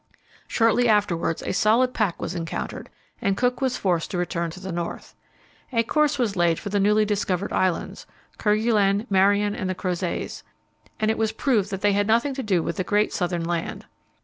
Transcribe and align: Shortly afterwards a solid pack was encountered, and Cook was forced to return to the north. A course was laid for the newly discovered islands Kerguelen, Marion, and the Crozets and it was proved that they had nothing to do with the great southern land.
Shortly 0.47 0.89
afterwards 0.89 1.43
a 1.43 1.51
solid 1.53 1.93
pack 1.93 2.19
was 2.19 2.33
encountered, 2.33 2.89
and 3.21 3.37
Cook 3.37 3.61
was 3.61 3.77
forced 3.77 4.09
to 4.09 4.17
return 4.17 4.49
to 4.49 4.59
the 4.59 4.71
north. 4.71 5.13
A 5.71 5.83
course 5.83 6.17
was 6.17 6.35
laid 6.35 6.57
for 6.57 6.69
the 6.69 6.79
newly 6.79 7.05
discovered 7.05 7.53
islands 7.53 8.07
Kerguelen, 8.39 9.05
Marion, 9.11 9.53
and 9.53 9.69
the 9.69 9.75
Crozets 9.75 10.41
and 10.99 11.11
it 11.11 11.19
was 11.19 11.31
proved 11.31 11.69
that 11.69 11.81
they 11.81 11.93
had 11.93 12.07
nothing 12.07 12.33
to 12.33 12.41
do 12.41 12.63
with 12.63 12.77
the 12.77 12.83
great 12.83 13.13
southern 13.13 13.45
land. 13.45 13.85